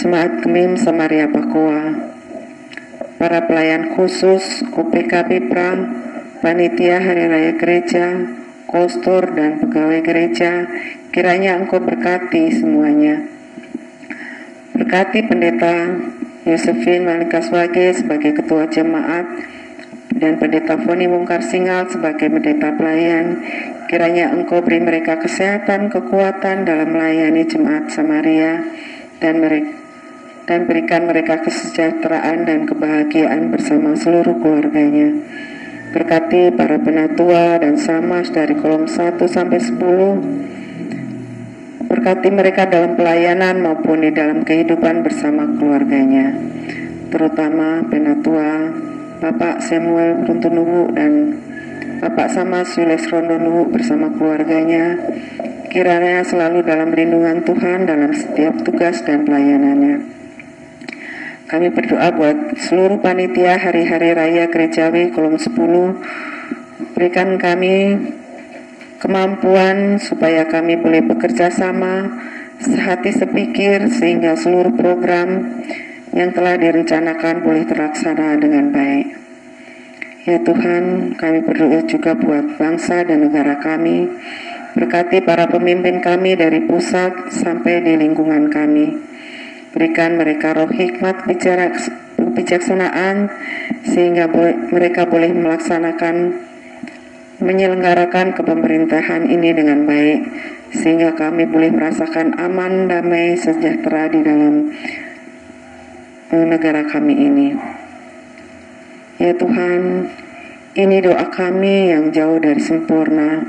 jemaat 0.01 0.41
Kemim 0.41 0.81
Samaria 0.81 1.29
Pakoa, 1.29 2.17
para 3.21 3.45
pelayan 3.45 3.93
khusus, 3.93 4.65
UPK 4.73 5.13
Pra, 5.53 5.77
panitia 6.41 6.97
Hari 6.97 7.25
Raya 7.29 7.53
Gereja, 7.61 8.25
kostor 8.69 9.37
dan 9.37 9.61
pegawai 9.65 10.01
gereja, 10.05 10.69
kiranya 11.13 11.57
engkau 11.61 11.81
berkati 11.81 12.53
semuanya. 12.53 13.25
Berkati 14.77 15.25
pendeta 15.25 15.75
Yosefin 16.49 17.05
Malikaswage 17.05 17.93
sebagai 17.93 18.33
ketua 18.41 18.65
jemaat, 18.73 19.29
dan 20.17 20.41
Pendeta 20.41 20.81
Foni 20.81 21.05
Mungkar 21.05 21.45
Singal 21.45 21.87
sebagai 21.93 22.33
pendeta 22.33 22.73
pelayan. 22.75 23.45
Kiranya 23.87 24.33
Engkau 24.33 24.65
beri 24.65 24.81
mereka 24.81 25.21
kesehatan, 25.21 25.93
kekuatan 25.93 26.65
dalam 26.65 26.89
melayani 26.93 27.45
jemaat 27.45 27.93
Samaria 27.93 28.65
dan 29.21 29.45
mereka 29.45 29.79
dan 30.49 30.65
berikan 30.65 31.05
mereka 31.05 31.45
kesejahteraan 31.45 32.49
dan 32.49 32.65
kebahagiaan 32.65 33.53
bersama 33.53 33.93
seluruh 33.93 34.41
keluarganya. 34.41 35.13
Berkati 35.93 36.57
para 36.57 36.81
penatua 36.81 37.61
dan 37.61 37.77
samas 37.77 38.33
dari 38.33 38.57
kolom 38.57 38.89
1 38.89 39.21
sampai 39.29 39.61
10. 39.61 40.68
Berkati 41.89 42.29
mereka 42.29 42.69
dalam 42.69 43.01
pelayanan 43.01 43.65
maupun 43.65 44.05
di 44.05 44.13
dalam 44.13 44.45
kehidupan 44.45 45.01
bersama 45.01 45.49
keluarganya. 45.57 46.37
Terutama 47.09 47.81
penatua 47.89 48.77
Bapak 49.25 49.65
Samuel 49.65 50.29
Runtunuwu 50.29 50.93
dan 50.93 51.41
Bapak 51.99 52.29
Sama 52.31 52.63
Sules 52.63 53.09
Rondonuwu 53.09 53.73
bersama 53.73 54.13
keluarganya 54.13 55.01
kiranya 55.73 56.23
selalu 56.23 56.63
dalam 56.63 56.93
lindungan 56.93 57.43
Tuhan 57.43 57.89
dalam 57.89 58.13
setiap 58.13 58.63
tugas 58.63 59.01
dan 59.03 59.25
pelayanannya. 59.25 60.05
Kami 61.49 61.73
berdoa 61.73 62.13
buat 62.13 62.61
seluruh 62.61 63.01
panitia 63.01 63.57
hari-hari 63.57 64.13
raya 64.13 64.45
gerejawi 64.53 65.09
kolom 65.09 65.41
10 65.41 65.57
berikan 66.93 67.41
kami 67.41 67.97
kemampuan 68.99 70.03
supaya 70.03 70.47
kami 70.51 70.79
boleh 70.79 71.07
bekerja 71.07 71.51
sama 71.55 72.11
sehati 72.59 73.15
sepikir 73.15 73.87
sehingga 73.95 74.35
seluruh 74.35 74.75
program 74.75 75.63
yang 76.11 76.35
telah 76.35 76.59
direncanakan 76.59 77.47
boleh 77.47 77.63
terlaksana 77.63 78.35
dengan 78.43 78.75
baik. 78.75 79.09
Ya 80.27 80.43
Tuhan, 80.45 81.15
kami 81.17 81.41
berdoa 81.41 81.81
juga 81.89 82.13
buat 82.13 82.59
bangsa 82.61 83.07
dan 83.07 83.25
negara 83.25 83.57
kami. 83.63 84.13
Berkati 84.77 85.25
para 85.25 85.49
pemimpin 85.49 86.05
kami 86.05 86.37
dari 86.37 86.69
pusat 86.69 87.33
sampai 87.33 87.81
di 87.81 87.97
lingkungan 87.97 88.53
kami. 88.53 88.93
Berikan 89.73 90.21
mereka 90.21 90.53
roh 90.53 90.69
hikmat 90.69 91.25
bicara 91.25 91.73
kebijaksanaan 92.19 93.31
sehingga 93.89 94.29
mereka 94.69 95.09
boleh 95.09 95.33
melaksanakan 95.33 96.48
menyelenggarakan 97.39 98.35
kepemerintahan 98.35 99.31
ini 99.31 99.55
dengan 99.55 99.87
baik 99.87 100.21
sehingga 100.75 101.15
kami 101.15 101.47
boleh 101.47 101.71
merasakan 101.73 102.35
aman, 102.37 102.91
damai, 102.91 103.39
sejahtera 103.39 104.11
di 104.11 104.21
dalam 104.21 104.75
eh, 106.35 106.45
negara 106.45 106.85
kami 106.85 107.15
ini. 107.15 107.49
Ya 109.19 109.35
Tuhan, 109.35 110.11
ini 110.79 110.97
doa 111.03 111.27
kami 111.31 111.91
yang 111.91 112.15
jauh 112.15 112.39
dari 112.39 112.63
sempurna. 112.63 113.43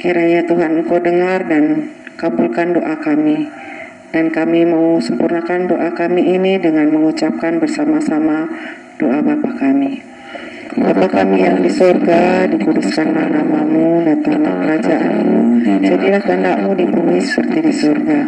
Kiranya 0.00 0.48
Tuhan 0.48 0.80
Engkau 0.80 0.96
dengar 0.96 1.44
dan 1.44 1.92
kabulkan 2.16 2.72
doa 2.72 2.96
kami. 2.96 3.48
Dan 4.10 4.32
kami 4.32 4.66
mau 4.66 4.98
sempurnakan 4.98 5.70
doa 5.70 5.92
kami 5.92 6.34
ini 6.34 6.58
dengan 6.58 6.90
mengucapkan 6.90 7.60
bersama-sama 7.60 8.48
doa 8.96 9.20
Bapa 9.20 9.52
kami. 9.60 10.09
Bapa 10.70 11.10
kami 11.10 11.42
yang 11.42 11.58
di 11.58 11.66
surga, 11.66 12.46
dikuduskanlah 12.46 13.26
namamu, 13.26 14.06
datanglah 14.06 14.54
kerajaanmu, 14.62 15.66
jadilah 15.82 16.22
kehendakmu 16.22 16.78
di 16.78 16.86
bumi 16.86 17.18
seperti 17.18 17.58
di 17.58 17.74
surga. 17.74 18.18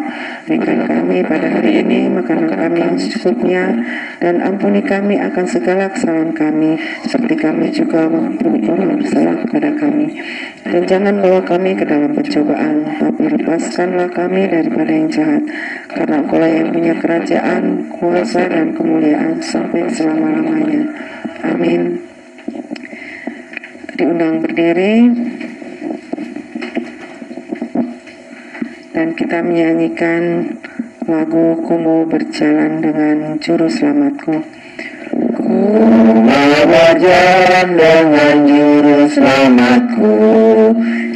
Berikan 0.51 0.83
kami 0.83 1.23
pada 1.23 1.47
hari 1.47 1.87
ini 1.87 2.11
makanan 2.11 2.51
kami 2.51 2.83
yang 2.83 2.99
secukupnya, 2.99 3.79
dan 4.19 4.43
ampuni 4.43 4.83
kami 4.83 5.23
akan 5.23 5.47
segala 5.47 5.87
kesalahan 5.95 6.35
kami, 6.35 6.83
seperti 7.07 7.39
kami 7.39 7.71
juga 7.71 8.11
mengampuni 8.11 8.67
orang 8.67 8.99
bersalah 8.99 9.39
kepada 9.47 9.71
kami. 9.79 10.07
Dan 10.67 10.83
jangan 10.91 11.15
bawa 11.23 11.47
kami 11.47 11.79
ke 11.79 11.87
dalam 11.87 12.11
pencobaan, 12.11 12.91
tapi 12.99 13.23
lepaskanlah 13.39 14.11
kami 14.11 14.51
daripada 14.51 14.91
yang 14.91 15.07
jahat, 15.07 15.47
karena 15.95 16.19
engkau 16.19 16.43
yang 16.43 16.75
punya 16.75 16.95
kerajaan, 16.99 17.87
kuasa, 17.87 18.51
dan 18.51 18.75
kemuliaan 18.75 19.39
sampai 19.39 19.87
selama-lamanya. 19.87 21.12
Diundang 24.03 24.43
berdiri 24.43 25.15
dan 28.91 29.15
kita 29.15 29.47
menyanyikan 29.47 30.51
lagu 31.07 31.63
Ku 31.63 31.75
mau 31.79 32.03
berjalan 32.11 32.83
dengan 32.83 33.39
juru 33.39 33.71
selamatku. 33.71 34.43
Ku 35.39 35.55
mau 36.19 36.59
berjalan 36.67 37.79
dengan 37.79 38.37
juru 38.43 39.07
selamatku 39.07 40.15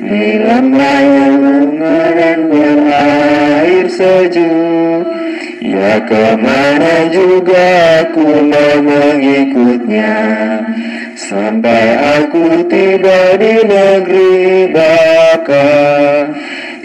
dalam 0.06 0.66
layang 0.70 1.36
bunga 1.42 1.98
dan 2.14 2.38
berair 2.46 3.86
sejuk. 3.90 5.02
Ya 5.58 5.98
ke 6.06 6.38
mana 6.38 7.10
juga 7.10 7.66
aku 8.06 8.46
mau 8.46 8.74
mengikutnya 8.78 10.14
Sampai 11.26 11.98
aku 12.22 12.70
tiba 12.70 13.34
di 13.34 13.66
negeri 13.66 14.70
baka 14.70 15.66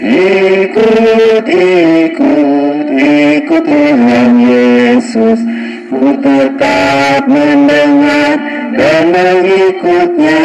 Ikut, 0.02 1.46
ikut, 1.46 2.86
ikut 2.90 3.62
Tuhan 3.62 4.30
Yesus. 4.42 5.38
Ku 5.86 6.18
tetap 6.18 7.30
mendengar 7.30 8.34
dan 8.74 9.14
mengikutnya. 9.14 10.42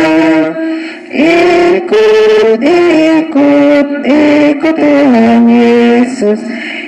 Ikut, 1.10 2.62
ikut, 2.62 3.88
ikut 4.06 4.76
Tuhan 4.78 5.50
Yesus. 5.50 6.38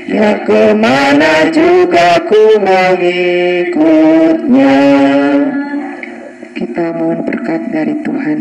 Ya 0.06 0.46
ke 0.46 0.78
mana 0.78 1.50
juga 1.50 2.22
ku 2.30 2.62
mengikutnya 2.62 4.78
kita 6.60 6.92
mohon 6.92 7.24
berkat 7.24 7.72
dari 7.72 8.04
Tuhan. 8.04 8.40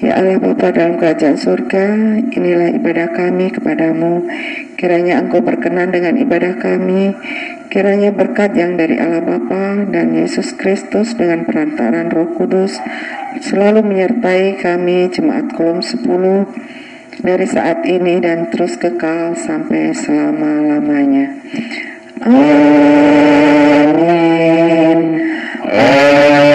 Ya 0.00 0.16
Allah 0.16 0.40
Bapa 0.40 0.72
dalam 0.72 0.96
kerajaan 0.96 1.36
surga, 1.36 1.84
inilah 2.32 2.72
ibadah 2.76 3.12
kami 3.12 3.52
kepadamu. 3.52 4.28
Kiranya 4.76 5.20
Engkau 5.20 5.44
berkenan 5.44 5.92
dengan 5.92 6.16
ibadah 6.20 6.56
kami. 6.56 7.16
Kiranya 7.68 8.12
berkat 8.12 8.56
yang 8.56 8.80
dari 8.80 8.96
Allah 9.00 9.24
Bapa 9.24 9.88
dan 9.88 10.16
Yesus 10.16 10.56
Kristus 10.56 11.16
dengan 11.16 11.44
perantaran 11.44 12.08
Roh 12.12 12.32
Kudus 12.32 12.80
selalu 13.44 13.84
menyertai 13.84 14.56
kami 14.60 15.12
jemaat 15.12 15.52
kolom 15.52 15.84
10 15.84 16.00
dari 17.20 17.44
saat 17.44 17.84
ini 17.84 18.24
dan 18.24 18.48
terus 18.48 18.80
kekal 18.80 19.36
sampai 19.36 19.92
selama-lamanya. 19.92 21.36
Amin. 22.24 22.80
Amin. 25.70 26.49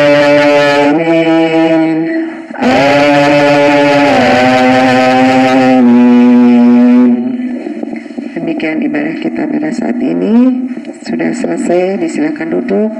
Pada 9.44 9.68
saat 9.76 10.00
ini 10.00 10.64
sudah 11.04 11.36
selesai. 11.36 12.00
Disilakan 12.00 12.48
duduk 12.56 12.96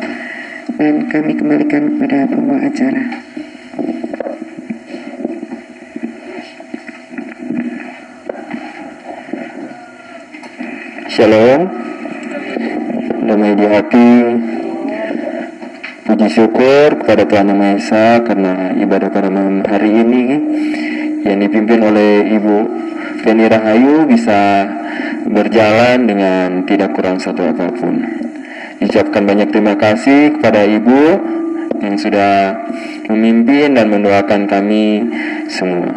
dan 0.76 1.08
kami 1.08 1.40
kembalikan 1.40 1.96
kepada 1.96 2.28
pembawa 2.28 2.68
acara. 2.68 3.24
Shalom 11.16 11.72
Damai 13.24 13.56
di 13.56 13.64
hati 13.72 14.12
Puji 16.04 16.28
syukur 16.28 17.00
kepada 17.00 17.24
Tuhan 17.24 17.56
Yang 17.56 17.56
Maha 17.56 17.74
Esa 17.80 18.06
Karena 18.20 18.76
ibadah 18.76 19.08
pada 19.08 19.32
malam 19.32 19.64
hari 19.64 19.96
ini 19.96 20.24
Yang 21.24 21.48
dipimpin 21.48 21.88
oleh 21.88 22.36
Ibu 22.36 22.56
Penny 23.24 23.48
Rahayu 23.48 24.04
Bisa 24.12 24.68
berjalan 25.36 26.08
dengan 26.08 26.64
tidak 26.64 26.96
kurang 26.96 27.20
satu 27.20 27.52
apa 27.52 27.68
pun 27.76 28.00
Diucapkan 28.80 29.28
banyak 29.28 29.52
terima 29.52 29.76
kasih 29.76 30.40
kepada 30.40 30.64
Ibu 30.64 31.04
Yang 31.84 32.08
sudah 32.08 32.56
memimpin 33.12 33.76
dan 33.76 33.92
mendoakan 33.92 34.48
kami 34.48 35.04
semua 35.52 35.92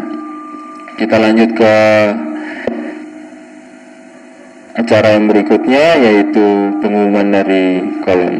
Kita 0.98 1.22
lanjut 1.22 1.54
ke 1.54 1.74
acara 4.78 5.18
yang 5.18 5.26
berikutnya 5.26 5.98
yaitu 5.98 6.46
pengumuman 6.78 7.34
dari 7.34 7.82
kolom 8.06 8.34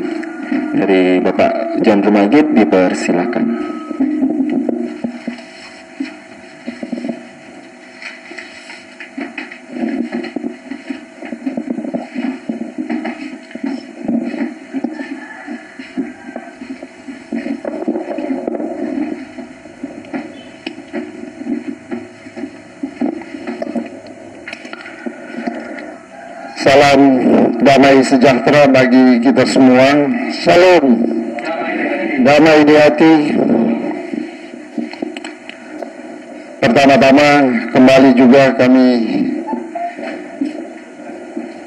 dari 0.79 1.19
Bapak 1.19 1.83
John 1.83 2.01
Rumagit 2.01 2.55
dipersilakan. 2.55 3.78
Salam 26.69 27.01
damai 27.65 28.05
sejahtera 28.05 28.69
bagi 28.69 29.25
kita 29.25 29.41
semua. 29.49 30.05
Salam 30.45 31.01
damai 32.21 32.61
di 32.69 32.75
hati. 32.77 33.15
Pertama-tama 36.61 37.29
kembali 37.73 38.11
juga 38.13 38.53
kami 38.61 38.89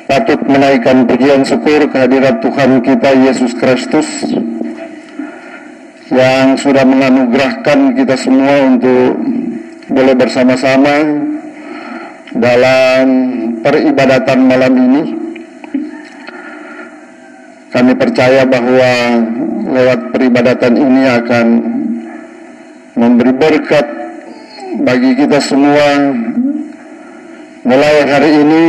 patut 0.05 0.37
menaikkan 0.45 1.09
pujian 1.09 1.49
syukur 1.49 1.81
kehadirat 1.89 2.37
Tuhan 2.37 2.85
kita 2.85 3.09
Yesus 3.25 3.57
Kristus 3.57 4.05
yang 6.13 6.53
sudah 6.61 6.85
menganugerahkan 6.85 7.97
kita 7.97 8.13
semua 8.21 8.69
untuk 8.69 9.17
boleh 9.89 10.13
bersama-sama 10.13 11.25
dalam 12.37 13.40
peribadatan 13.61 14.39
malam 14.41 14.73
ini. 14.73 15.03
Kami 17.71 17.93
percaya 17.95 18.43
bahwa 18.43 18.91
lewat 19.71 19.99
peribadatan 20.11 20.73
ini 20.75 21.01
akan 21.07 21.47
memberi 22.99 23.31
berkat 23.31 23.87
bagi 24.83 25.15
kita 25.15 25.39
semua 25.39 26.11
mulai 27.63 27.95
hari 28.03 28.31
ini 28.43 28.63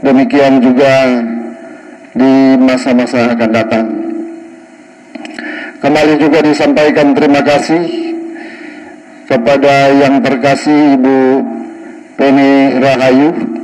demikian 0.00 0.64
juga 0.64 1.20
di 2.16 2.56
masa-masa 2.56 3.36
akan 3.36 3.50
datang. 3.52 3.86
Kembali 5.84 6.14
juga 6.16 6.40
disampaikan 6.40 7.12
terima 7.12 7.44
kasih 7.44 7.82
kepada 9.28 9.92
yang 10.00 10.24
terkasih 10.24 10.96
Ibu 10.96 11.18
Penny 12.16 12.80
Rahayu 12.80 13.59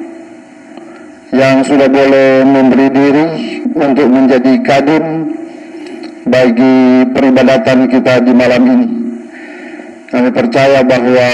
yang 1.34 1.66
sudah 1.66 1.90
boleh 1.90 2.46
memberi 2.46 2.88
diri 2.92 3.26
untuk 3.74 4.06
menjadi 4.06 4.52
kadin 4.62 5.04
bagi 6.26 7.06
peribadatan 7.10 7.90
kita 7.90 8.22
di 8.22 8.32
malam 8.34 8.62
ini. 8.66 8.88
Kami 10.06 10.30
percaya 10.30 10.86
bahwa 10.86 11.30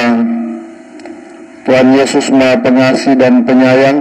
Tuhan 1.62 1.88
Yesus 1.94 2.32
Maha 2.32 2.56
Pengasih 2.64 3.14
dan 3.20 3.44
Penyayang 3.44 3.98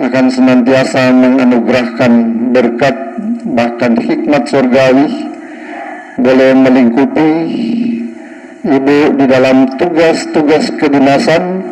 akan 0.00 0.26
senantiasa 0.32 1.12
menganugerahkan 1.12 2.12
berkat 2.56 2.96
bahkan 3.52 4.00
hikmat 4.00 4.48
surgawi 4.48 5.06
boleh 6.20 6.50
melingkupi 6.56 7.30
ibu 8.64 8.98
di 9.16 9.24
dalam 9.28 9.68
tugas-tugas 9.76 10.72
kedinasan 10.76 11.69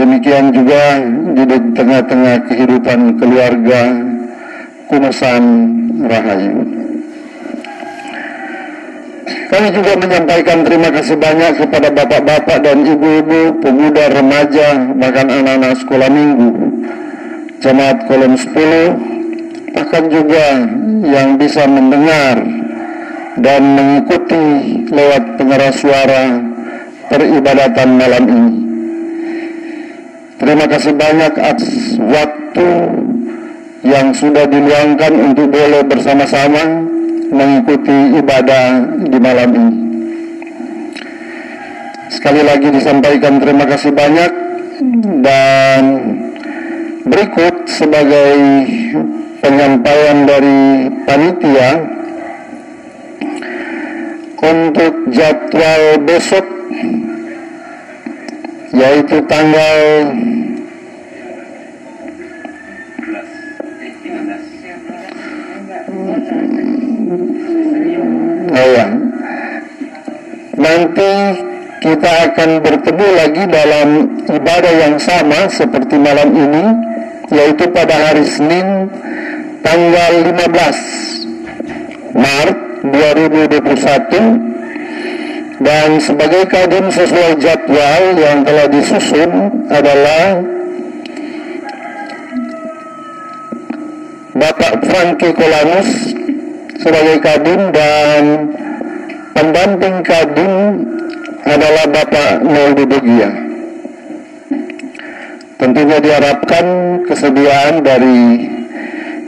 demikian 0.00 0.48
juga 0.56 0.96
di 1.36 1.44
tengah-tengah 1.76 2.48
kehidupan 2.48 3.20
keluarga 3.20 3.80
kumasan 4.88 5.44
rahayu 6.08 6.80
kami 9.50 9.68
juga 9.74 9.92
menyampaikan 9.98 10.62
terima 10.62 10.88
kasih 10.94 11.18
banyak 11.18 11.58
kepada 11.58 11.90
bapak-bapak 11.90 12.62
dan 12.62 12.86
ibu-ibu, 12.86 13.58
pemuda, 13.58 14.06
remaja, 14.14 14.94
bahkan 14.94 15.26
anak-anak 15.26 15.74
sekolah 15.74 16.06
minggu, 16.06 16.50
jemaat 17.58 17.98
kolom 18.06 18.38
10, 18.38 19.74
bahkan 19.74 20.06
juga 20.06 20.46
yang 21.02 21.34
bisa 21.34 21.66
mendengar 21.66 22.46
dan 23.42 23.62
mengikuti 23.74 24.46
lewat 24.86 25.34
pengeras 25.34 25.82
suara 25.82 26.22
peribadatan 27.10 27.88
malam 27.98 28.24
ini. 28.30 28.69
Terima 30.40 30.64
kasih 30.64 30.96
banyak 30.96 31.36
atas 31.36 32.00
waktu 32.00 32.68
yang 33.84 34.08
sudah 34.16 34.48
diluangkan 34.48 35.12
untuk 35.20 35.52
boleh 35.52 35.84
bersama-sama 35.84 36.80
mengikuti 37.28 38.16
ibadah 38.16 38.88
di 39.04 39.18
malam 39.20 39.50
ini. 39.52 39.76
Sekali 42.08 42.40
lagi 42.40 42.72
disampaikan 42.72 43.36
terima 43.36 43.68
kasih 43.68 43.92
banyak 43.92 44.32
dan 45.20 45.82
berikut 47.04 47.68
sebagai 47.68 48.32
penyampaian 49.44 50.24
dari 50.24 50.88
panitia 51.04 51.70
untuk 54.40 54.94
jadwal 55.12 56.00
besok 56.00 56.46
yaitu 58.70 59.18
tanggal 59.26 59.78
Oh 68.50 68.66
ya. 68.74 68.86
Nanti 70.58 71.12
kita 71.80 72.10
akan 72.30 72.60
bertemu 72.62 73.06
lagi 73.14 73.44
dalam 73.46 73.88
ibadah 74.26 74.74
yang 74.74 74.98
sama 74.98 75.46
seperti 75.50 75.96
malam 75.98 76.34
ini 76.34 76.64
yaitu 77.30 77.70
pada 77.70 78.10
hari 78.10 78.26
Senin 78.26 78.90
tanggal 79.62 80.12
15 80.28 82.14
Maret 82.14 82.58
2021 82.90 84.49
dan 85.60 86.00
sebagai 86.00 86.48
kadin 86.48 86.88
sesuai 86.88 87.36
jadwal 87.36 88.02
yang 88.16 88.40
telah 88.48 88.66
disusun 88.72 89.30
adalah 89.68 90.40
Bapak 94.40 94.74
Franky 94.88 95.36
Kolanus 95.36 96.16
sebagai 96.80 97.20
kadin 97.20 97.60
dan 97.76 98.22
pendamping 99.36 100.00
kadin 100.00 100.80
adalah 101.44 101.84
Bapak 101.92 102.40
Noldi 102.40 102.84
Begia. 102.88 103.30
Tentunya 105.60 106.00
diharapkan 106.00 106.64
kesediaan 107.04 107.84
dari 107.84 108.48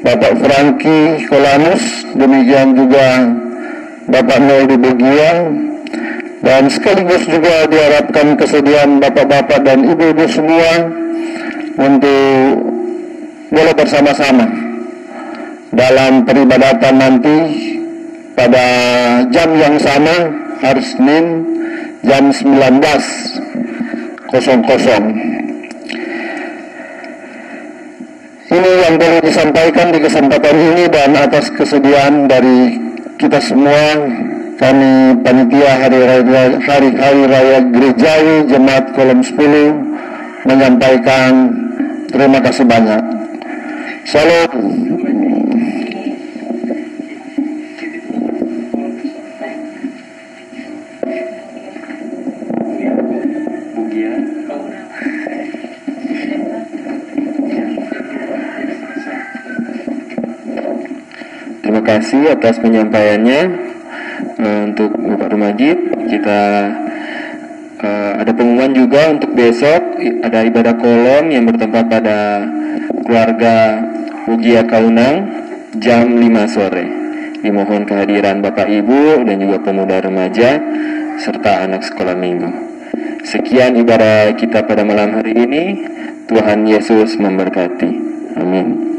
Bapak 0.00 0.40
Franky 0.40 1.28
Kolanus, 1.28 2.08
demikian 2.16 2.72
juga 2.72 3.36
Bapak 4.08 4.38
Noldi 4.40 4.76
Begia, 4.80 5.32
dan 6.42 6.66
sekaligus 6.66 7.22
juga 7.30 7.70
diharapkan 7.70 8.34
kesediaan 8.34 8.98
bapak-bapak 8.98 9.62
dan 9.62 9.86
ibu-ibu 9.86 10.26
semua 10.26 10.90
untuk 11.78 12.58
boleh 13.54 13.74
bersama-sama 13.78 14.50
dalam 15.70 16.26
peribadatan 16.26 16.94
nanti 16.98 17.38
pada 18.34 18.66
jam 19.30 19.54
yang 19.54 19.78
sama 19.78 20.34
hari 20.58 20.82
Senin 20.82 21.46
jam 22.02 22.34
19.00 22.34 24.34
ini 28.52 28.72
yang 28.82 28.98
boleh 28.98 29.22
disampaikan 29.22 29.94
di 29.94 29.98
kesempatan 30.02 30.56
ini 30.58 30.90
dan 30.90 31.14
atas 31.14 31.54
kesediaan 31.54 32.26
dari 32.26 32.74
kita 33.16 33.38
semua 33.38 34.02
kami 34.62 35.18
panitia 35.26 35.74
hari 35.74 35.98
raya 36.06 36.54
hari 36.62 36.94
hari 36.94 37.22
raya 37.26 37.58
gerejawi 37.66 38.46
jemaat 38.46 38.94
kolom 38.94 39.18
10 39.18 40.46
menyampaikan 40.46 41.50
terima 42.14 42.38
kasih 42.38 42.62
banyak. 42.62 43.02
Salam 44.06 44.50
Terima 61.62 61.82
kasih 61.88 62.36
atas 62.36 62.60
penyampaiannya 62.62 63.71
Bapak 65.32 65.48
Rumajid. 65.48 65.78
Kita 66.12 66.40
uh, 67.80 68.12
ada 68.20 68.32
pengumuman 68.36 68.76
juga 68.76 69.08
untuk 69.08 69.32
besok 69.32 69.96
ada 70.20 70.44
ibadah 70.44 70.76
kolom 70.76 71.32
yang 71.32 71.48
bertempat 71.48 71.88
pada 71.88 72.44
keluarga 73.00 73.80
Ugia 74.28 74.68
Kaunang 74.68 75.32
jam 75.80 76.20
5 76.20 76.52
sore. 76.52 76.84
Dimohon 77.40 77.88
kehadiran 77.88 78.44
Bapak 78.44 78.68
Ibu 78.68 79.24
dan 79.24 79.40
juga 79.40 79.56
pemuda 79.64 80.04
remaja 80.04 80.60
serta 81.16 81.64
anak 81.64 81.80
sekolah 81.88 82.12
minggu. 82.12 82.52
Sekian 83.24 83.72
ibadah 83.80 84.36
kita 84.36 84.68
pada 84.68 84.84
malam 84.84 85.16
hari 85.16 85.32
ini. 85.32 85.64
Tuhan 86.28 86.68
Yesus 86.68 87.16
memberkati. 87.16 87.90
Amin. 88.36 88.91